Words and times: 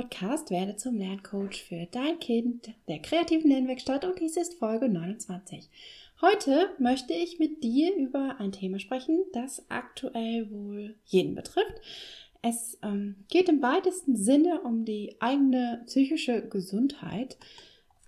Podcast 0.00 0.50
Werde 0.50 0.76
zum 0.76 0.96
Lerncoach 0.96 1.62
für 1.68 1.86
dein 1.90 2.18
Kind 2.20 2.70
der 2.88 3.00
kreativen 3.00 3.50
Lernwerkstatt 3.50 4.06
und 4.06 4.18
dies 4.18 4.38
ist 4.38 4.54
Folge 4.54 4.88
29. 4.88 5.68
Heute 6.22 6.70
möchte 6.78 7.12
ich 7.12 7.38
mit 7.38 7.62
dir 7.62 7.94
über 7.94 8.36
ein 8.38 8.50
Thema 8.50 8.78
sprechen, 8.78 9.18
das 9.34 9.66
aktuell 9.68 10.50
wohl 10.50 10.94
jeden 11.04 11.34
betrifft. 11.34 11.82
Es 12.40 12.78
ähm, 12.82 13.26
geht 13.28 13.50
im 13.50 13.60
weitesten 13.60 14.16
Sinne 14.16 14.62
um 14.62 14.86
die 14.86 15.16
eigene 15.20 15.82
psychische 15.84 16.48
Gesundheit. 16.48 17.36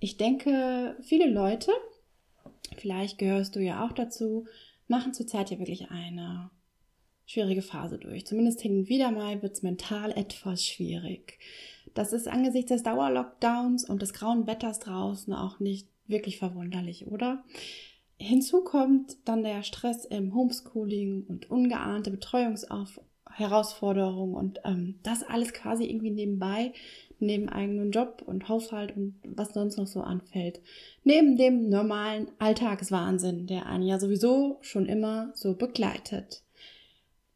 Ich 0.01 0.17
denke, 0.17 0.97
viele 1.03 1.29
Leute, 1.29 1.73
vielleicht 2.79 3.19
gehörst 3.19 3.55
du 3.55 3.61
ja 3.61 3.85
auch 3.85 3.93
dazu, 3.93 4.47
machen 4.89 5.13
zurzeit 5.13 5.51
ja 5.51 5.59
wirklich 5.59 5.91
eine 5.91 6.51
schwierige 7.33 7.63
Phase 7.63 7.99
durch. 7.99 8.27
Zumindest 8.27 8.61
hin 8.61 8.81
und 8.81 8.91
wieder 8.91 9.11
mal 9.11 9.41
wird 9.43 9.55
es 9.55 9.63
mental 9.63 10.13
etwas 10.13 10.67
schwierig. 10.67 11.39
Das 11.95 12.13
ist 12.13 12.29
angesichts 12.29 12.69
des 12.71 12.83
Dauerlockdowns 12.83 13.89
und 13.89 14.03
des 14.03 14.13
grauen 14.13 14.47
Wetters 14.47 14.81
draußen 14.81 15.33
auch 15.33 15.59
nicht 15.59 15.89
wirklich 16.07 16.37
verwunderlich, 16.39 17.07
oder? 17.07 17.43
Hinzu 18.19 18.63
kommt 18.63 19.17
dann 19.25 19.43
der 19.43 19.63
Stress 19.63 20.05
im 20.05 20.35
Homeschooling 20.35 21.25
und 21.27 21.51
ungeahnte 21.51 22.11
Betreuungsherausforderungen 22.11 24.35
und 24.35 24.61
ähm, 24.65 24.99
das 25.03 25.23
alles 25.23 25.55
quasi 25.55 25.85
irgendwie 25.85 26.11
nebenbei, 26.11 26.75
neben 27.19 27.49
eigenen 27.49 27.93
Job 27.93 28.23
und 28.27 28.47
Haushalt 28.49 28.95
und 28.95 29.15
was 29.25 29.55
sonst 29.55 29.79
noch 29.79 29.87
so 29.87 30.03
anfällt. 30.03 30.61
Neben 31.03 31.39
dem 31.39 31.71
normalen 31.71 32.29
Alltagswahnsinn, 32.39 33.47
der 33.47 33.65
einen 33.67 33.85
ja 33.85 33.99
sowieso 33.99 34.59
schon 34.61 34.85
immer 34.87 35.31
so 35.35 35.55
begleitet 35.55 36.43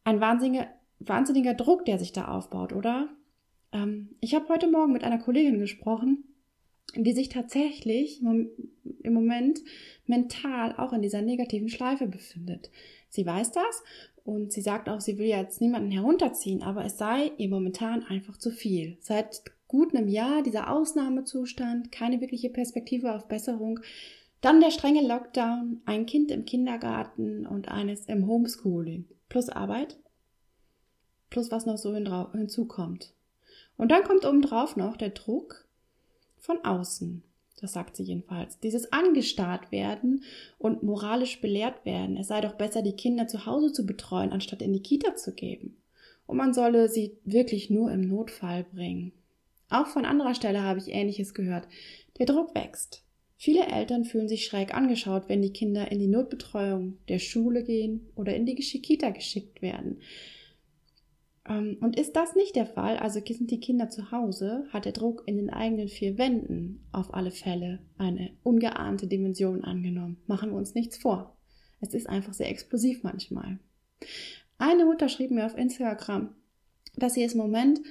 ein 0.07 0.21
wahnsinniger, 0.21 0.67
wahnsinniger 0.99 1.53
Druck, 1.53 1.83
der 1.83 1.99
sich 1.99 2.13
da 2.13 2.29
aufbaut, 2.29 2.71
oder? 2.71 3.09
Ähm, 3.73 4.15
ich 4.21 4.33
habe 4.35 4.47
heute 4.47 4.71
Morgen 4.71 4.93
mit 4.93 5.03
einer 5.03 5.17
Kollegin 5.17 5.59
gesprochen, 5.59 6.23
die 6.95 7.11
sich 7.11 7.27
tatsächlich 7.27 8.21
im 8.21 9.13
Moment 9.13 9.59
mental 10.05 10.73
auch 10.77 10.93
in 10.93 11.01
dieser 11.01 11.21
negativen 11.21 11.67
Schleife 11.67 12.07
befindet. 12.07 12.71
Sie 13.09 13.25
weiß 13.25 13.51
das 13.51 13.83
und 14.23 14.53
sie 14.53 14.61
sagt 14.61 14.87
auch, 14.87 15.01
sie 15.01 15.17
will 15.17 15.27
jetzt 15.27 15.59
niemanden 15.59 15.91
herunterziehen, 15.91 16.63
aber 16.63 16.85
es 16.85 16.97
sei 16.97 17.33
ihr 17.37 17.49
momentan 17.49 18.03
einfach 18.03 18.37
zu 18.37 18.49
viel. 18.49 18.95
Seit 19.01 19.41
gut 19.67 19.93
einem 19.93 20.07
Jahr 20.07 20.41
dieser 20.41 20.71
Ausnahmezustand, 20.71 21.91
keine 21.91 22.21
wirkliche 22.21 22.49
Perspektive 22.49 23.13
auf 23.13 23.27
Besserung, 23.27 23.81
dann 24.47 24.61
der 24.61 24.71
strenge 24.71 25.05
Lockdown, 25.05 25.81
ein 25.83 26.05
Kind 26.05 26.31
im 26.31 26.45
Kindergarten 26.45 27.45
und 27.45 27.67
eines 27.67 28.05
im 28.05 28.27
Homeschooling 28.27 29.03
plus 29.27 29.49
Arbeit, 29.49 29.97
plus 31.29 31.51
was 31.51 31.65
noch 31.65 31.77
so 31.77 31.93
hinzukommt. 31.93 33.13
Und 33.75 33.91
dann 33.91 34.05
kommt 34.05 34.25
obendrauf 34.25 34.77
noch 34.77 34.95
der 34.95 35.09
Druck 35.09 35.67
von 36.37 36.63
außen. 36.63 37.23
Das 37.59 37.73
sagt 37.73 37.97
sie 37.97 38.03
jedenfalls. 38.03 38.57
Dieses 38.61 38.93
angestarrt 38.93 39.73
werden 39.73 40.23
und 40.57 40.81
moralisch 40.81 41.41
belehrt 41.41 41.83
werden. 41.83 42.15
Es 42.15 42.29
sei 42.29 42.39
doch 42.39 42.53
besser, 42.53 42.81
die 42.81 42.95
Kinder 42.95 43.27
zu 43.27 43.45
Hause 43.45 43.73
zu 43.73 43.85
betreuen, 43.85 44.31
anstatt 44.31 44.61
in 44.61 44.71
die 44.71 44.81
Kita 44.81 45.17
zu 45.17 45.33
geben. 45.33 45.75
Und 46.25 46.37
man 46.37 46.53
solle 46.53 46.87
sie 46.87 47.17
wirklich 47.25 47.69
nur 47.69 47.91
im 47.91 48.07
Notfall 48.07 48.63
bringen. 48.63 49.11
Auch 49.69 49.87
von 49.87 50.05
anderer 50.05 50.35
Stelle 50.35 50.63
habe 50.63 50.79
ich 50.79 50.93
Ähnliches 50.93 51.33
gehört. 51.33 51.67
Der 52.17 52.27
Druck 52.27 52.55
wächst. 52.55 53.03
Viele 53.39 53.67
Eltern 53.67 54.03
fühlen 54.03 54.27
sich 54.27 54.45
schräg 54.45 54.73
angeschaut, 54.73 55.29
wenn 55.29 55.43
die 55.43 55.53
Kinder 55.53 55.91
in 55.91 55.99
die 55.99 56.07
Notbetreuung 56.07 56.97
der 57.07 57.19
Schule 57.19 57.63
gehen 57.63 58.09
oder 58.15 58.35
in 58.35 58.47
die 58.47 58.55
Kita 58.55 59.11
geschickt 59.11 59.61
werden. 59.61 60.01
Ähm, 61.47 61.77
und 61.79 61.99
ist 61.99 62.15
das 62.15 62.35
nicht 62.35 62.55
der 62.55 62.65
Fall, 62.65 62.97
also 62.97 63.19
sind 63.23 63.51
die 63.51 63.59
Kinder 63.59 63.89
zu 63.89 64.11
Hause, 64.11 64.65
hat 64.71 64.85
der 64.85 64.91
Druck 64.91 65.23
in 65.27 65.37
den 65.37 65.51
eigenen 65.51 65.87
vier 65.87 66.17
Wänden 66.17 66.87
auf 66.91 67.13
alle 67.13 67.29
Fälle 67.29 67.79
eine 67.99 68.31
ungeahnte 68.41 69.05
Dimension 69.05 69.63
angenommen. 69.63 70.17
Machen 70.25 70.49
wir 70.49 70.57
uns 70.57 70.73
nichts 70.73 70.97
vor. 70.97 71.37
Es 71.79 71.93
ist 71.93 72.09
einfach 72.09 72.33
sehr 72.33 72.49
explosiv 72.49 73.03
manchmal. 73.03 73.59
Eine 74.57 74.85
Mutter 74.85 75.09
schrieb 75.09 75.29
mir 75.29 75.45
auf 75.45 75.55
Instagram, 75.55 76.33
dass 76.95 77.13
sie 77.13 77.23
es 77.23 77.33
im 77.33 77.39
Moment 77.39 77.81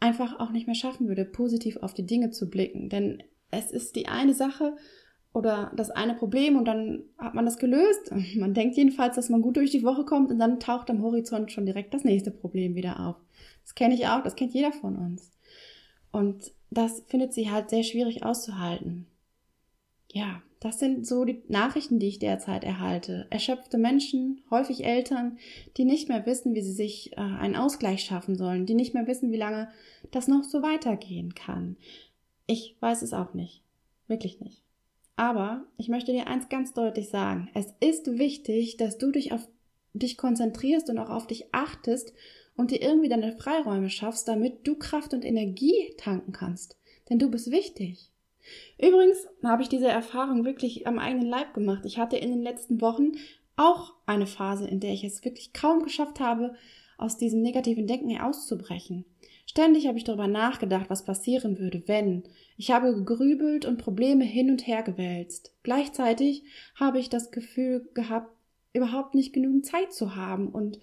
einfach 0.00 0.40
auch 0.40 0.50
nicht 0.50 0.66
mehr 0.66 0.74
schaffen 0.74 1.06
würde, 1.06 1.24
positiv 1.24 1.76
auf 1.78 1.94
die 1.94 2.06
Dinge 2.06 2.30
zu 2.30 2.50
blicken. 2.50 2.88
Denn 2.88 3.22
es 3.50 3.70
ist 3.70 3.96
die 3.96 4.08
eine 4.08 4.34
Sache 4.34 4.76
oder 5.32 5.72
das 5.76 5.90
eine 5.90 6.14
Problem 6.14 6.56
und 6.56 6.64
dann 6.64 7.04
hat 7.18 7.34
man 7.34 7.44
das 7.44 7.58
gelöst. 7.58 8.12
Man 8.36 8.54
denkt 8.54 8.76
jedenfalls, 8.76 9.16
dass 9.16 9.28
man 9.28 9.42
gut 9.42 9.56
durch 9.56 9.70
die 9.70 9.84
Woche 9.84 10.04
kommt 10.04 10.30
und 10.30 10.38
dann 10.38 10.60
taucht 10.60 10.90
am 10.90 11.02
Horizont 11.02 11.52
schon 11.52 11.66
direkt 11.66 11.94
das 11.94 12.04
nächste 12.04 12.30
Problem 12.30 12.74
wieder 12.74 13.00
auf. 13.06 13.16
Das 13.62 13.74
kenne 13.74 13.94
ich 13.94 14.06
auch, 14.06 14.22
das 14.22 14.36
kennt 14.36 14.54
jeder 14.54 14.72
von 14.72 14.96
uns. 14.96 15.30
Und 16.10 16.52
das 16.70 17.02
findet 17.06 17.32
sie 17.32 17.50
halt 17.50 17.70
sehr 17.70 17.82
schwierig 17.82 18.24
auszuhalten. 18.24 19.06
Ja, 20.10 20.42
das 20.60 20.80
sind 20.80 21.06
so 21.06 21.24
die 21.24 21.42
Nachrichten, 21.48 21.98
die 21.98 22.08
ich 22.08 22.18
derzeit 22.18 22.64
erhalte. 22.64 23.26
Erschöpfte 23.30 23.78
Menschen, 23.78 24.42
häufig 24.50 24.84
Eltern, 24.84 25.38
die 25.76 25.84
nicht 25.84 26.08
mehr 26.08 26.26
wissen, 26.26 26.54
wie 26.54 26.62
sie 26.62 26.72
sich 26.72 27.12
äh, 27.12 27.20
einen 27.20 27.54
Ausgleich 27.54 28.02
schaffen 28.02 28.36
sollen, 28.36 28.66
die 28.66 28.74
nicht 28.74 28.94
mehr 28.94 29.06
wissen, 29.06 29.30
wie 29.30 29.36
lange 29.36 29.68
das 30.10 30.26
noch 30.26 30.42
so 30.42 30.62
weitergehen 30.62 31.34
kann. 31.34 31.76
Ich 32.50 32.76
weiß 32.80 33.02
es 33.02 33.12
auch 33.12 33.34
nicht. 33.34 33.62
Wirklich 34.06 34.40
nicht. 34.40 34.62
Aber 35.16 35.66
ich 35.76 35.88
möchte 35.88 36.12
dir 36.12 36.28
eins 36.28 36.48
ganz 36.48 36.72
deutlich 36.72 37.10
sagen. 37.10 37.50
Es 37.52 37.74
ist 37.80 38.18
wichtig, 38.18 38.78
dass 38.78 38.96
du 38.96 39.12
dich 39.12 39.32
auf 39.32 39.46
dich 39.92 40.16
konzentrierst 40.16 40.88
und 40.88 40.98
auch 40.98 41.10
auf 41.10 41.26
dich 41.26 41.52
achtest 41.52 42.14
und 42.56 42.70
dir 42.70 42.80
irgendwie 42.80 43.10
deine 43.10 43.36
Freiräume 43.36 43.90
schaffst, 43.90 44.26
damit 44.28 44.66
du 44.66 44.76
Kraft 44.76 45.12
und 45.12 45.26
Energie 45.26 45.94
tanken 45.98 46.32
kannst. 46.32 46.78
Denn 47.10 47.18
du 47.18 47.30
bist 47.30 47.50
wichtig. 47.50 48.10
Übrigens 48.80 49.26
habe 49.44 49.62
ich 49.62 49.68
diese 49.68 49.88
Erfahrung 49.88 50.46
wirklich 50.46 50.86
am 50.86 50.98
eigenen 50.98 51.28
Leib 51.28 51.52
gemacht. 51.52 51.84
Ich 51.84 51.98
hatte 51.98 52.16
in 52.16 52.30
den 52.30 52.42
letzten 52.42 52.80
Wochen 52.80 53.12
auch 53.56 53.94
eine 54.06 54.26
Phase, 54.26 54.66
in 54.66 54.80
der 54.80 54.92
ich 54.92 55.04
es 55.04 55.22
wirklich 55.22 55.52
kaum 55.52 55.82
geschafft 55.82 56.18
habe, 56.18 56.54
aus 56.96 57.18
diesem 57.18 57.42
negativen 57.42 57.86
Denken 57.86 58.18
auszubrechen. 58.18 59.04
Ständig 59.50 59.86
habe 59.86 59.96
ich 59.96 60.04
darüber 60.04 60.26
nachgedacht, 60.26 60.90
was 60.90 61.06
passieren 61.06 61.58
würde, 61.58 61.82
wenn. 61.86 62.24
Ich 62.58 62.70
habe 62.70 62.94
gegrübelt 62.94 63.64
und 63.64 63.78
Probleme 63.78 64.24
hin 64.24 64.50
und 64.50 64.66
her 64.66 64.82
gewälzt. 64.82 65.54
Gleichzeitig 65.62 66.44
habe 66.74 66.98
ich 66.98 67.08
das 67.08 67.30
Gefühl 67.30 67.88
gehabt, 67.94 68.30
überhaupt 68.74 69.14
nicht 69.14 69.32
genügend 69.32 69.64
Zeit 69.64 69.94
zu 69.94 70.14
haben 70.14 70.50
und 70.50 70.78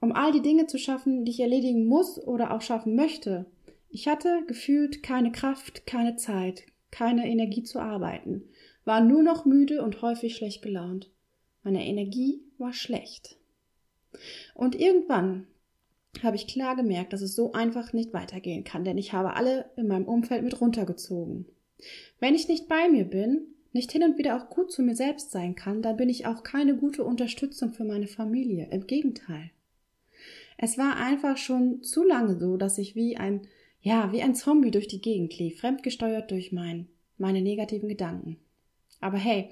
um 0.00 0.10
all 0.12 0.32
die 0.32 0.42
Dinge 0.42 0.66
zu 0.66 0.76
schaffen, 0.76 1.24
die 1.24 1.30
ich 1.30 1.40
erledigen 1.40 1.86
muss 1.86 2.18
oder 2.18 2.52
auch 2.52 2.62
schaffen 2.62 2.96
möchte. 2.96 3.46
Ich 3.90 4.08
hatte 4.08 4.42
gefühlt 4.48 5.04
keine 5.04 5.30
Kraft, 5.30 5.86
keine 5.86 6.16
Zeit, 6.16 6.64
keine 6.90 7.30
Energie 7.30 7.62
zu 7.62 7.78
arbeiten, 7.78 8.42
war 8.84 9.00
nur 9.00 9.22
noch 9.22 9.44
müde 9.44 9.82
und 9.82 10.02
häufig 10.02 10.34
schlecht 10.34 10.62
gelaunt. 10.62 11.10
Meine 11.62 11.86
Energie 11.86 12.42
war 12.58 12.72
schlecht. 12.72 13.36
Und 14.54 14.74
irgendwann 14.74 15.46
habe 16.22 16.36
ich 16.36 16.46
klar 16.46 16.76
gemerkt, 16.76 17.12
dass 17.12 17.22
es 17.22 17.34
so 17.34 17.52
einfach 17.52 17.92
nicht 17.92 18.12
weitergehen 18.12 18.64
kann, 18.64 18.84
denn 18.84 18.98
ich 18.98 19.12
habe 19.12 19.34
alle 19.34 19.70
in 19.76 19.86
meinem 19.86 20.06
Umfeld 20.06 20.42
mit 20.42 20.60
runtergezogen. 20.60 21.46
Wenn 22.18 22.34
ich 22.34 22.48
nicht 22.48 22.68
bei 22.68 22.88
mir 22.88 23.04
bin, 23.04 23.46
nicht 23.72 23.92
hin 23.92 24.02
und 24.02 24.18
wieder 24.18 24.36
auch 24.36 24.50
gut 24.50 24.72
zu 24.72 24.82
mir 24.82 24.96
selbst 24.96 25.30
sein 25.30 25.54
kann, 25.54 25.82
dann 25.82 25.96
bin 25.96 26.08
ich 26.08 26.26
auch 26.26 26.42
keine 26.42 26.76
gute 26.76 27.04
Unterstützung 27.04 27.72
für 27.72 27.84
meine 27.84 28.08
Familie. 28.08 28.68
Im 28.70 28.86
Gegenteil. 28.86 29.50
Es 30.58 30.76
war 30.76 30.96
einfach 30.96 31.36
schon 31.36 31.82
zu 31.82 32.04
lange 32.04 32.38
so, 32.38 32.56
dass 32.56 32.76
ich 32.78 32.94
wie 32.94 33.16
ein, 33.16 33.42
ja, 33.80 34.12
wie 34.12 34.22
ein 34.22 34.34
Zombie 34.34 34.70
durch 34.70 34.88
die 34.88 35.00
Gegend 35.00 35.38
lief, 35.38 35.60
fremdgesteuert 35.60 36.30
durch 36.30 36.52
mein, 36.52 36.88
meine 37.16 37.40
negativen 37.40 37.88
Gedanken. 37.88 38.36
Aber 39.00 39.16
hey, 39.16 39.50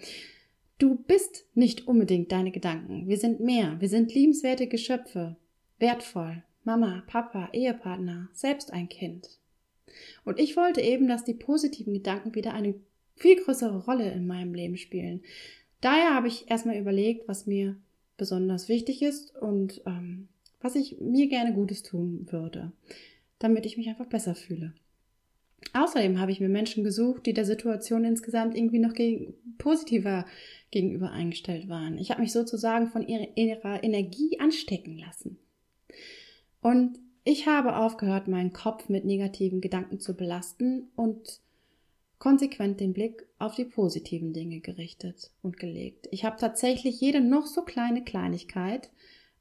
du 0.78 0.96
bist 0.96 1.46
nicht 1.54 1.86
unbedingt 1.86 2.32
deine 2.32 2.50
Gedanken. 2.50 3.08
Wir 3.08 3.16
sind 3.16 3.40
mehr. 3.40 3.76
Wir 3.80 3.88
sind 3.88 4.14
liebenswerte 4.14 4.66
Geschöpfe. 4.66 5.36
Wertvoll. 5.78 6.42
Mama, 6.68 7.02
Papa, 7.06 7.48
Ehepartner, 7.54 8.28
selbst 8.34 8.74
ein 8.74 8.90
Kind. 8.90 9.38
Und 10.26 10.38
ich 10.38 10.54
wollte 10.54 10.82
eben, 10.82 11.08
dass 11.08 11.24
die 11.24 11.32
positiven 11.32 11.94
Gedanken 11.94 12.34
wieder 12.34 12.52
eine 12.52 12.74
viel 13.16 13.42
größere 13.42 13.86
Rolle 13.86 14.12
in 14.12 14.26
meinem 14.26 14.52
Leben 14.52 14.76
spielen. 14.76 15.22
Daher 15.80 16.14
habe 16.14 16.28
ich 16.28 16.50
erstmal 16.50 16.76
überlegt, 16.76 17.26
was 17.26 17.46
mir 17.46 17.76
besonders 18.18 18.68
wichtig 18.68 19.00
ist 19.00 19.34
und 19.34 19.80
ähm, 19.86 20.28
was 20.60 20.74
ich 20.74 21.00
mir 21.00 21.28
gerne 21.28 21.54
Gutes 21.54 21.82
tun 21.82 22.26
würde. 22.30 22.70
damit 23.38 23.64
ich 23.64 23.78
mich 23.78 23.88
einfach 23.88 24.06
besser 24.06 24.34
fühle. 24.34 24.74
Außerdem 25.72 26.20
habe 26.20 26.32
ich 26.32 26.40
mir 26.40 26.48
Menschen 26.50 26.84
gesucht, 26.84 27.24
die 27.24 27.32
der 27.32 27.46
Situation 27.46 28.04
insgesamt 28.04 28.56
irgendwie 28.56 28.80
noch 28.80 28.92
gegen, 28.92 29.32
positiver 29.56 30.26
gegenüber 30.70 31.12
eingestellt 31.12 31.68
waren. 31.68 31.96
Ich 31.96 32.10
habe 32.10 32.20
mich 32.20 32.32
sozusagen 32.32 32.88
von 32.88 33.06
ihrer 33.06 33.82
Energie 33.84 34.38
anstecken 34.38 34.98
lassen. 34.98 35.38
Und 36.60 36.98
ich 37.24 37.46
habe 37.46 37.76
aufgehört, 37.76 38.28
meinen 38.28 38.52
Kopf 38.52 38.88
mit 38.88 39.04
negativen 39.04 39.60
Gedanken 39.60 40.00
zu 40.00 40.16
belasten 40.16 40.88
und 40.96 41.40
konsequent 42.18 42.80
den 42.80 42.92
Blick 42.92 43.26
auf 43.38 43.54
die 43.54 43.64
positiven 43.64 44.32
Dinge 44.32 44.60
gerichtet 44.60 45.30
und 45.42 45.58
gelegt. 45.58 46.08
Ich 46.10 46.24
habe 46.24 46.36
tatsächlich 46.38 47.00
jede 47.00 47.20
noch 47.20 47.46
so 47.46 47.62
kleine 47.62 48.02
Kleinigkeit 48.02 48.90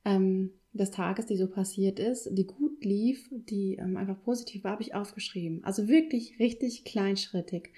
ähm, 0.06 0.52
des 0.74 0.92
Tages, 0.92 1.26
die 1.26 1.38
so 1.38 1.48
passiert 1.48 2.00
ist, 2.00 2.30
die 2.32 2.46
gut 2.46 2.84
lief, 2.84 3.28
die 3.32 3.76
ähm, 3.76 3.98
einfach 3.98 4.22
positiv 4.24 4.64
war, 4.64 4.74
habe 4.74 4.84
ich 4.84 4.94
aufgeschrieben. 4.94 5.64
Also 5.64 5.88
wirklich 5.88 6.40
richtig 6.40 6.84
kleinschrittig. 6.84 7.72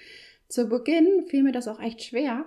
Zu 0.47 0.67
Beginn 0.67 1.25
fiel 1.27 1.43
mir 1.43 1.51
das 1.51 1.67
auch 1.67 1.79
echt 1.79 2.03
schwer, 2.03 2.45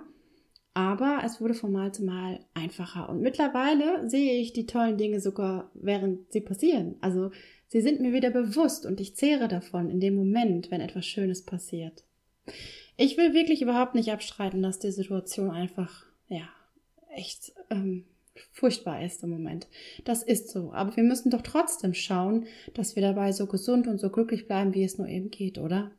aber 0.73 1.21
es 1.23 1.39
wurde 1.39 1.53
von 1.53 1.71
Mal 1.71 1.93
zu 1.93 2.03
Mal 2.03 2.39
einfacher. 2.53 3.09
Und 3.09 3.21
mittlerweile 3.21 4.09
sehe 4.09 4.39
ich 4.39 4.53
die 4.53 4.65
tollen 4.65 4.97
Dinge 4.97 5.19
sogar, 5.19 5.69
während 5.75 6.31
sie 6.31 6.41
passieren. 6.41 6.95
Also 7.01 7.31
sie 7.67 7.81
sind 7.81 8.01
mir 8.01 8.13
wieder 8.13 8.31
bewusst 8.31 8.85
und 8.85 8.99
ich 8.99 9.15
zehre 9.15 9.47
davon 9.47 9.89
in 9.89 9.99
dem 9.99 10.15
Moment, 10.15 10.71
wenn 10.71 10.81
etwas 10.81 11.05
Schönes 11.05 11.43
passiert. 11.43 12.03
Ich 12.97 13.17
will 13.17 13.33
wirklich 13.33 13.61
überhaupt 13.61 13.95
nicht 13.95 14.11
abstreiten, 14.11 14.61
dass 14.61 14.79
die 14.79 14.91
Situation 14.91 15.51
einfach, 15.51 16.05
ja, 16.27 16.47
echt 17.15 17.53
ähm, 17.69 18.05
furchtbar 18.51 19.03
ist 19.03 19.23
im 19.23 19.29
Moment. 19.29 19.67
Das 20.03 20.23
ist 20.23 20.49
so. 20.49 20.73
Aber 20.73 20.95
wir 20.95 21.03
müssen 21.03 21.29
doch 21.29 21.41
trotzdem 21.41 21.93
schauen, 21.93 22.45
dass 22.73 22.95
wir 22.95 23.03
dabei 23.03 23.31
so 23.31 23.45
gesund 23.45 23.87
und 23.87 23.99
so 23.99 24.09
glücklich 24.09 24.47
bleiben, 24.47 24.73
wie 24.73 24.83
es 24.83 24.97
nur 24.97 25.07
eben 25.07 25.29
geht, 25.29 25.57
oder? 25.57 25.91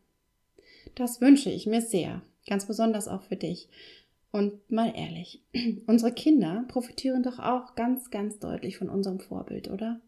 Das 0.94 1.20
wünsche 1.20 1.50
ich 1.50 1.66
mir 1.66 1.80
sehr. 1.80 2.22
Ganz 2.46 2.66
besonders 2.66 3.08
auch 3.08 3.22
für 3.22 3.36
dich. 3.36 3.68
Und 4.34 4.68
mal 4.68 4.92
ehrlich, 4.96 5.44
unsere 5.86 6.10
Kinder 6.10 6.64
profitieren 6.66 7.22
doch 7.22 7.38
auch 7.38 7.76
ganz, 7.76 8.10
ganz 8.10 8.40
deutlich 8.40 8.76
von 8.76 8.88
unserem 8.88 9.20
Vorbild, 9.20 9.70
oder? 9.70 10.00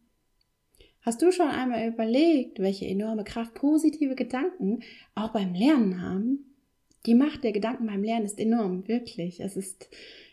Hast 1.02 1.23
du 1.23 1.31
schon 1.31 1.46
einmal 1.46 1.87
überlegt, 1.87 2.58
welche 2.58 2.87
enorme 2.87 3.23
Kraft 3.23 3.55
positive 3.55 4.17
Gedanken 4.17 4.81
auch 5.14 5.28
beim 5.28 5.55
Lernen 5.55 6.02
haben? 6.02 6.56
Die 7.06 7.14
Macht 7.14 7.44
der 7.44 7.52
Gedanken 7.52 7.87
beim 7.87 8.02
Lernen 8.02 8.26
ist 8.26 8.40
enorm, 8.40 8.88
wirklich. 8.88 9.38
Es 9.38 9.56
ist 9.56 9.88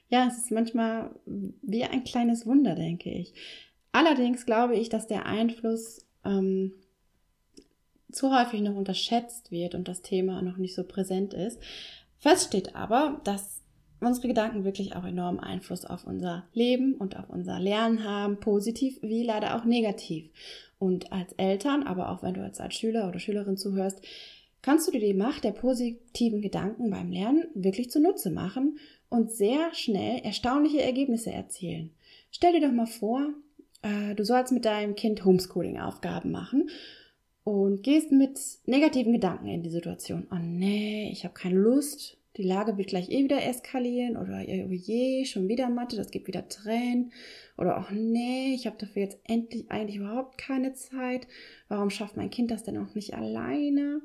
ja, 0.09 0.27
es 0.27 0.39
ist 0.39 0.51
manchmal 0.51 1.11
wie 1.61 1.83
ein 1.83 2.03
kleines 2.03 2.47
Wunder, 2.47 2.73
denke 2.73 3.11
ich. 3.11 3.35
Allerdings 3.91 4.47
glaube 4.47 4.75
ich, 4.75 4.89
dass 4.89 5.05
der 5.05 5.27
Einfluss 5.27 6.03
ähm, 6.25 6.73
zu 8.11 8.35
häufig 8.35 8.61
noch 8.61 8.75
unterschätzt 8.75 9.51
wird 9.51 9.75
und 9.75 9.87
das 9.87 10.01
Thema 10.01 10.41
noch 10.41 10.57
nicht 10.57 10.73
so 10.73 10.83
präsent 10.83 11.35
ist. 11.35 11.59
Fest 12.17 12.47
steht 12.47 12.75
aber, 12.75 13.21
dass 13.23 13.62
unsere 14.05 14.27
Gedanken 14.27 14.63
wirklich 14.63 14.95
auch 14.95 15.03
enormen 15.03 15.39
Einfluss 15.39 15.85
auf 15.85 16.05
unser 16.05 16.45
Leben 16.53 16.95
und 16.95 17.17
auf 17.17 17.29
unser 17.29 17.59
Lernen 17.59 18.03
haben, 18.03 18.39
positiv 18.39 18.99
wie 19.01 19.23
leider 19.23 19.55
auch 19.55 19.65
negativ. 19.65 20.29
Und 20.79 21.11
als 21.11 21.33
Eltern, 21.33 21.83
aber 21.83 22.09
auch 22.09 22.23
wenn 22.23 22.33
du 22.33 22.41
jetzt 22.41 22.59
als 22.59 22.75
Schüler 22.75 23.07
oder 23.07 23.19
Schülerin 23.19 23.57
zuhörst, 23.57 24.01
kannst 24.61 24.87
du 24.87 24.91
dir 24.91 24.99
die 24.99 25.13
Macht 25.13 25.43
der 25.43 25.51
positiven 25.51 26.41
Gedanken 26.41 26.89
beim 26.89 27.11
Lernen 27.11 27.45
wirklich 27.53 27.89
zunutze 27.89 28.31
machen 28.31 28.79
und 29.09 29.31
sehr 29.31 29.73
schnell 29.73 30.21
erstaunliche 30.23 30.81
Ergebnisse 30.81 31.31
erzielen. 31.31 31.91
Stell 32.31 32.53
dir 32.53 32.67
doch 32.67 32.73
mal 32.73 32.87
vor, 32.87 33.29
äh, 33.83 34.15
du 34.15 34.25
sollst 34.25 34.51
mit 34.51 34.65
deinem 34.65 34.95
Kind 34.95 35.23
Homeschooling-Aufgaben 35.23 36.31
machen 36.31 36.69
und 37.43 37.83
gehst 37.83 38.11
mit 38.11 38.39
negativen 38.65 39.13
Gedanken 39.13 39.47
in 39.47 39.63
die 39.63 39.69
Situation. 39.69 40.27
Oh 40.31 40.39
nee, 40.41 41.09
ich 41.11 41.25
habe 41.25 41.33
keine 41.33 41.59
Lust, 41.59 42.17
die 42.37 42.43
Lage 42.43 42.77
wird 42.77 42.87
gleich 42.87 43.09
eh 43.09 43.23
wieder 43.23 43.43
eskalieren 43.45 44.17
oder 44.17 44.39
oh 44.39 44.71
je, 44.71 45.25
schon 45.25 45.47
wieder 45.47 45.69
Mathe, 45.69 45.95
das 45.95 46.09
gibt 46.09 46.27
wieder 46.27 46.47
Tränen 46.47 47.11
oder 47.57 47.85
oh 47.87 47.93
nee, 47.93 48.53
ich 48.55 48.65
habe 48.65 48.77
dafür 48.79 49.03
jetzt 49.03 49.19
endlich 49.25 49.69
eigentlich 49.69 49.97
überhaupt 49.97 50.37
keine 50.37 50.73
Zeit. 50.73 51.27
Warum 51.67 51.89
schafft 51.89 52.17
mein 52.17 52.31
Kind 52.31 52.49
das 52.49 52.63
denn 52.63 52.77
auch 52.77 52.95
nicht 52.95 53.13
alleine? 53.13 54.01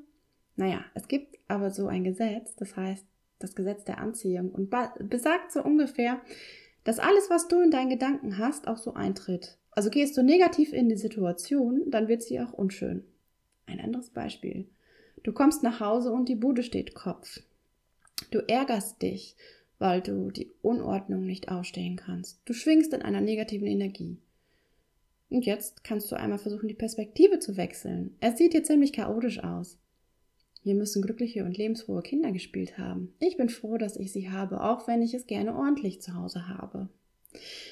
Naja, 0.56 0.84
es 0.94 1.08
gibt 1.08 1.38
aber 1.48 1.70
so 1.70 1.86
ein 1.86 2.04
Gesetz, 2.04 2.54
das 2.56 2.76
heißt 2.76 3.06
das 3.38 3.54
Gesetz 3.54 3.84
der 3.84 3.98
Anziehung 3.98 4.50
und 4.50 4.74
besagt 5.08 5.52
so 5.52 5.62
ungefähr, 5.62 6.20
dass 6.84 6.98
alles, 6.98 7.30
was 7.30 7.48
du 7.48 7.60
in 7.60 7.70
deinen 7.70 7.90
Gedanken 7.90 8.38
hast, 8.38 8.66
auch 8.66 8.78
so 8.78 8.94
eintritt. 8.94 9.56
Also 9.70 9.90
gehst 9.90 10.16
du 10.16 10.22
negativ 10.22 10.72
in 10.72 10.88
die 10.88 10.96
Situation, 10.96 11.90
dann 11.90 12.08
wird 12.08 12.22
sie 12.22 12.40
auch 12.40 12.52
unschön. 12.52 13.04
Ein 13.66 13.80
anderes 13.80 14.10
Beispiel. 14.10 14.66
Du 15.22 15.32
kommst 15.32 15.62
nach 15.62 15.80
Hause 15.80 16.10
und 16.10 16.28
die 16.28 16.34
Bude 16.34 16.62
steht 16.62 16.94
Kopf. 16.94 17.40
Du 18.30 18.38
ärgerst 18.46 19.00
dich, 19.02 19.36
weil 19.78 20.00
du 20.00 20.30
die 20.30 20.50
Unordnung 20.62 21.24
nicht 21.24 21.48
ausstehen 21.48 21.96
kannst. 21.96 22.40
Du 22.44 22.52
schwingst 22.52 22.92
in 22.92 23.02
einer 23.02 23.20
negativen 23.20 23.66
Energie. 23.66 24.18
Und 25.30 25.46
jetzt 25.46 25.84
kannst 25.84 26.10
du 26.10 26.16
einmal 26.16 26.38
versuchen, 26.38 26.68
die 26.68 26.74
Perspektive 26.74 27.38
zu 27.38 27.56
wechseln. 27.56 28.16
Es 28.20 28.38
sieht 28.38 28.52
hier 28.52 28.64
ziemlich 28.64 28.92
chaotisch 28.92 29.42
aus. 29.42 29.78
Wir 30.64 30.74
müssen 30.74 31.02
glückliche 31.02 31.44
und 31.44 31.56
lebensfrohe 31.56 32.02
Kinder 32.02 32.32
gespielt 32.32 32.78
haben. 32.78 33.14
Ich 33.20 33.36
bin 33.36 33.48
froh, 33.48 33.78
dass 33.78 33.96
ich 33.96 34.12
sie 34.12 34.30
habe, 34.30 34.62
auch 34.62 34.88
wenn 34.88 35.02
ich 35.02 35.14
es 35.14 35.26
gerne 35.26 35.54
ordentlich 35.54 36.02
zu 36.02 36.14
Hause 36.14 36.48
habe. 36.48 36.88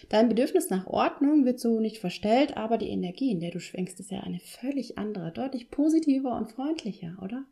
Dein 0.09 0.29
Bedürfnis 0.29 0.71
nach 0.71 0.87
Ordnung 0.87 1.45
wird 1.45 1.59
so 1.59 1.81
nicht 1.81 1.99
verstellt, 1.99 2.57
aber 2.57 2.79
die 2.79 2.89
Energie, 2.89 3.31
in 3.31 3.41
der 3.41 3.51
du 3.51 3.59
schwingst, 3.59 3.99
ist 3.99 4.11
ja 4.11 4.21
eine 4.21 4.39
völlig 4.39 4.99
andere, 4.99 5.33
deutlich 5.33 5.71
positiver 5.71 6.37
und 6.37 6.53
freundlicher, 6.53 7.17
oder? 7.23 7.45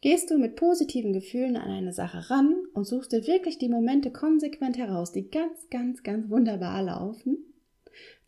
Gehst 0.00 0.30
du 0.30 0.38
mit 0.38 0.54
positiven 0.54 1.12
Gefühlen 1.12 1.56
an 1.56 1.70
eine 1.70 1.92
Sache 1.92 2.30
ran 2.30 2.54
und 2.72 2.84
suchst 2.84 3.12
dir 3.12 3.26
wirklich 3.26 3.58
die 3.58 3.68
Momente 3.68 4.12
konsequent 4.12 4.78
heraus, 4.78 5.12
die 5.12 5.28
ganz, 5.28 5.68
ganz, 5.70 6.02
ganz 6.04 6.30
wunderbar 6.30 6.82
laufen, 6.82 7.38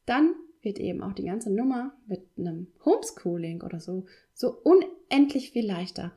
dann 0.04 0.34
wird 0.62 0.78
eben 0.78 1.02
auch 1.02 1.12
die 1.12 1.24
ganze 1.24 1.50
Nummer 1.50 1.94
mit 2.06 2.22
einem 2.36 2.66
Homeschooling 2.84 3.62
oder 3.62 3.80
so 3.80 4.04
so 4.34 4.56
unendlich 4.64 5.52
viel 5.52 5.66
leichter. 5.66 6.12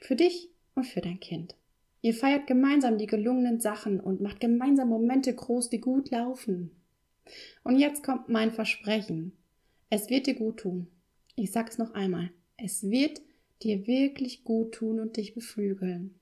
Für 0.00 0.16
dich 0.16 0.48
und 0.74 0.84
für 0.84 1.00
dein 1.00 1.20
Kind. 1.20 1.54
Ihr 2.00 2.14
feiert 2.14 2.46
gemeinsam 2.46 2.98
die 2.98 3.06
gelungenen 3.06 3.60
Sachen 3.60 4.00
und 4.00 4.20
macht 4.20 4.40
gemeinsam 4.40 4.88
Momente 4.88 5.34
groß, 5.34 5.68
die 5.68 5.80
gut 5.80 6.10
laufen. 6.10 6.70
Und 7.64 7.78
jetzt 7.78 8.02
kommt 8.04 8.28
mein 8.28 8.52
Versprechen. 8.52 9.32
Es 9.90 10.08
wird 10.08 10.26
dir 10.26 10.34
gut 10.34 10.58
tun. 10.58 10.86
Ich 11.34 11.50
sag 11.50 11.68
es 11.68 11.78
noch 11.78 11.94
einmal. 11.94 12.30
Es 12.56 12.88
wird 12.88 13.20
dir 13.62 13.86
wirklich 13.86 14.44
gut 14.44 14.72
tun 14.72 15.00
und 15.00 15.16
dich 15.16 15.34
beflügeln. 15.34 16.14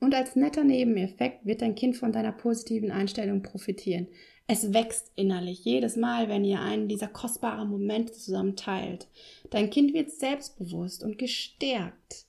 Und 0.00 0.14
als 0.14 0.36
netter 0.36 0.64
Nebeneffekt 0.64 1.46
wird 1.46 1.62
dein 1.62 1.74
Kind 1.74 1.96
von 1.96 2.12
deiner 2.12 2.32
positiven 2.32 2.90
Einstellung 2.90 3.42
profitieren. 3.42 4.08
Es 4.46 4.72
wächst 4.72 5.10
innerlich 5.16 5.64
jedes 5.64 5.96
Mal, 5.96 6.28
wenn 6.28 6.44
ihr 6.44 6.60
einen 6.60 6.88
dieser 6.88 7.08
kostbaren 7.08 7.68
Momente 7.68 8.12
zusammen 8.12 8.54
teilt. 8.54 9.08
Dein 9.50 9.70
Kind 9.70 9.92
wird 9.94 10.10
selbstbewusst 10.10 11.02
und 11.02 11.18
gestärkt. 11.18 12.26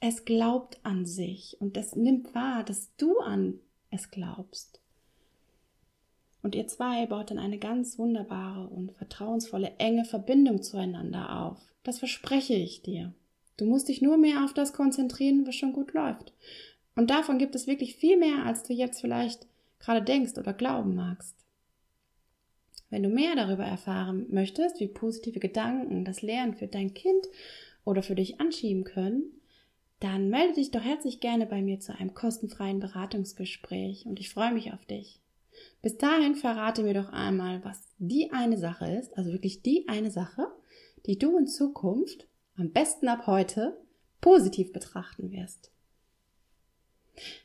Es 0.00 0.24
glaubt 0.24 0.78
an 0.84 1.06
sich 1.06 1.56
und 1.58 1.76
es 1.76 1.96
nimmt 1.96 2.34
wahr, 2.34 2.62
dass 2.62 2.94
du 2.96 3.18
an 3.18 3.58
es 3.90 4.10
glaubst. 4.10 4.80
Und 6.42 6.54
ihr 6.54 6.68
zwei 6.68 7.06
baut 7.06 7.30
dann 7.30 7.38
eine 7.38 7.58
ganz 7.58 7.98
wunderbare 7.98 8.68
und 8.68 8.92
vertrauensvolle, 8.92 9.72
enge 9.78 10.04
Verbindung 10.04 10.62
zueinander 10.62 11.42
auf. 11.42 11.58
Das 11.82 11.98
verspreche 11.98 12.54
ich 12.54 12.82
dir. 12.82 13.12
Du 13.58 13.66
musst 13.66 13.88
dich 13.88 14.00
nur 14.00 14.16
mehr 14.16 14.44
auf 14.44 14.54
das 14.54 14.72
konzentrieren, 14.72 15.46
was 15.46 15.54
schon 15.54 15.74
gut 15.74 15.92
läuft. 15.92 16.32
Und 16.96 17.10
davon 17.10 17.38
gibt 17.38 17.54
es 17.54 17.66
wirklich 17.66 17.96
viel 17.96 18.16
mehr, 18.16 18.46
als 18.46 18.62
du 18.62 18.72
jetzt 18.72 19.00
vielleicht 19.00 19.46
gerade 19.78 20.02
denkst 20.02 20.38
oder 20.38 20.54
glauben 20.54 20.94
magst. 20.94 21.36
Wenn 22.90 23.02
du 23.02 23.10
mehr 23.10 23.36
darüber 23.36 23.64
erfahren 23.64 24.26
möchtest, 24.30 24.80
wie 24.80 24.88
positive 24.88 25.40
Gedanken 25.40 26.04
das 26.04 26.22
Lernen 26.22 26.54
für 26.54 26.68
dein 26.68 26.94
Kind 26.94 27.26
oder 27.84 28.02
für 28.02 28.14
dich 28.14 28.40
anschieben 28.40 28.84
können, 28.84 29.24
dann 30.00 30.28
melde 30.28 30.54
dich 30.54 30.70
doch 30.70 30.82
herzlich 30.82 31.20
gerne 31.20 31.46
bei 31.46 31.60
mir 31.60 31.80
zu 31.80 31.94
einem 31.94 32.14
kostenfreien 32.14 32.78
Beratungsgespräch 32.78 34.06
und 34.06 34.20
ich 34.20 34.30
freue 34.30 34.54
mich 34.54 34.72
auf 34.72 34.84
dich. 34.86 35.20
Bis 35.82 35.98
dahin 35.98 36.36
verrate 36.36 36.82
mir 36.82 36.94
doch 36.94 37.12
einmal, 37.12 37.64
was 37.64 37.82
die 37.98 38.30
eine 38.32 38.56
Sache 38.56 38.86
ist, 38.92 39.16
also 39.18 39.32
wirklich 39.32 39.62
die 39.62 39.88
eine 39.88 40.10
Sache, 40.10 40.46
die 41.06 41.18
du 41.18 41.36
in 41.36 41.48
Zukunft, 41.48 42.28
am 42.58 42.72
besten 42.72 43.08
ab 43.08 43.26
heute, 43.26 43.76
positiv 44.20 44.72
betrachten 44.72 45.30
wirst. 45.32 45.70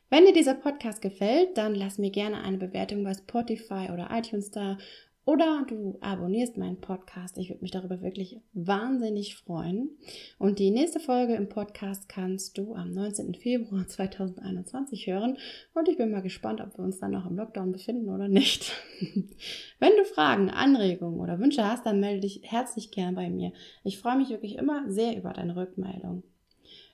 Wenn 0.10 0.26
dir 0.26 0.34
dieser 0.34 0.56
Podcast 0.56 1.02
gefällt, 1.02 1.58
dann 1.58 1.76
lass 1.76 1.98
mir 1.98 2.12
gerne 2.12 2.42
eine 2.42 2.58
Bewertung 2.58 3.04
bei 3.04 3.14
Spotify 3.14 3.90
oder 3.92 4.10
iTunes 4.12 4.52
da 4.52 4.78
oder 5.26 5.66
du 5.68 5.98
abonnierst 6.02 6.58
meinen 6.58 6.82
Podcast. 6.82 7.38
Ich 7.38 7.50
würde 7.50 7.62
mich 7.62 7.72
darüber 7.72 8.02
wirklich 8.02 8.42
wahnsinnig 8.54 9.36
freuen. 9.36 9.92
Und 10.38 10.60
die 10.60 10.70
nächste 10.70 11.00
Folge 11.00 11.36
im 11.36 11.48
Podcast 11.48 12.10
kannst 12.10 12.58
du 12.58 12.76
am 12.76 12.92
19. 12.92 13.36
Februar 13.36 13.88
2021 13.88 15.08
hören. 15.08 15.38
Und 15.74 15.88
ich 15.88 15.98
bin 15.98 16.12
mal 16.12 16.22
gespannt, 16.22 16.60
ob 16.60 16.78
wir 16.78 16.84
uns 16.84 17.00
dann 17.00 17.12
noch 17.12 17.30
im 17.30 17.38
Lockdown 17.38 17.72
befinden 17.72 18.10
oder 18.10 18.28
nicht. 18.28 18.74
Wenn 19.80 19.98
du 19.98 20.06
Fragen, 20.06 20.50
Anregungen 20.50 21.20
oder 21.20 21.40
Wünsche 21.40 21.66
hast, 21.66 21.86
dann 21.86 22.02
melde 22.02 22.22
dich 22.22 22.42
herzlich 22.44 22.92
gern 22.92 23.16
bei 23.16 23.30
mir. 23.30 23.54
Ich 23.84 24.00
freue 24.00 24.18
mich 24.18 24.30
wirklich 24.30 24.58
immer 24.58 24.90
sehr 24.90 25.18
über 25.18 25.32
deine 25.32 25.56
Rückmeldung. 25.56 26.24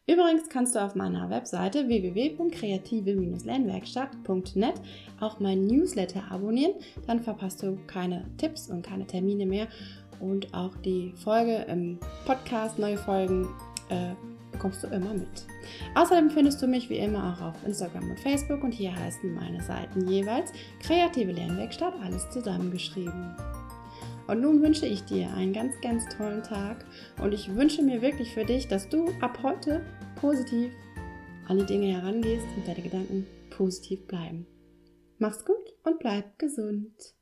Übrigens 0.08 0.48
kannst 0.50 0.76
du 0.76 0.84
auf 0.84 0.96
meiner 0.96 1.30
Webseite 1.30 1.88
www.kreative-lernwerkstatt.net 1.88 4.74
auch 5.20 5.40
mein 5.40 5.68
Newsletter 5.68 6.32
abonnieren. 6.32 6.74
Dann 7.06 7.20
verpasst 7.20 7.62
du 7.62 7.78
keine 7.86 8.26
Tipps 8.38 8.68
und 8.70 8.82
keine 8.82 9.06
Termine 9.06 9.46
mehr. 9.46 9.68
Und 10.20 10.52
auch 10.54 10.76
die 10.78 11.14
Folge 11.16 11.66
im 11.70 12.00
Podcast, 12.26 12.80
neue 12.80 12.98
Folgen, 12.98 13.48
äh, 13.90 14.16
bekommst 14.52 14.84
du 14.84 14.88
immer 14.88 15.14
mit. 15.14 15.46
Außerdem 15.96 16.32
findest 16.32 16.62
du 16.62 16.68
mich 16.68 16.90
wie 16.90 16.98
immer 16.98 17.34
auch 17.34 17.42
auf 17.42 17.56
Instagram 17.66 18.10
und 18.10 18.20
Facebook 18.20 18.62
und 18.64 18.74
hier 18.74 18.94
heißen 18.96 19.34
meine 19.34 19.62
Seiten 19.62 20.08
jeweils 20.08 20.52
Kreative 20.82 21.32
Lernwerkstatt, 21.32 21.94
alles 22.04 22.30
zusammengeschrieben. 22.32 23.36
Und 24.30 24.42
nun 24.42 24.62
wünsche 24.62 24.86
ich 24.86 25.04
dir 25.06 25.34
einen 25.34 25.54
ganz, 25.54 25.82
ganz 25.82 26.06
tollen 26.16 26.44
Tag 26.44 26.86
und 27.20 27.34
ich 27.34 27.56
wünsche 27.56 27.82
mir 27.82 28.04
wirklich 28.04 28.32
für 28.32 28.46
dich, 28.46 28.68
dass 28.68 28.88
du 28.88 29.08
ab 29.22 29.40
heute 29.42 29.84
positiv 30.18 30.72
an 31.48 31.58
die 31.58 31.66
Dinge 31.66 32.00
herangehst 32.00 32.46
und 32.56 32.68
deine 32.68 32.84
Gedanken 32.84 33.26
positiv 33.50 34.06
bleiben. 34.06 34.46
Mach's 35.18 35.44
gut 35.44 35.74
und 35.84 35.98
bleib 35.98 36.38
gesund. 36.38 37.16